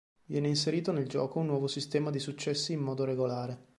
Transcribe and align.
Viene 0.25 0.47
inserito 0.47 0.91
nel 0.91 1.07
gioco 1.07 1.37
un 1.37 1.45
nuovo 1.45 1.67
sistema 1.67 2.09
di 2.09 2.17
successi 2.17 2.73
in 2.73 2.79
modo 2.79 3.03
regolare. 3.03 3.67